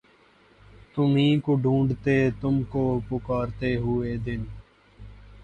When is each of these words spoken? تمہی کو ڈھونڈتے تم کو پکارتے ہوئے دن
تمہی 0.93 1.29
کو 1.39 1.55
ڈھونڈتے 1.55 2.17
تم 2.41 2.61
کو 2.69 2.83
پکارتے 3.09 3.75
ہوئے 3.75 4.17
دن 4.17 4.43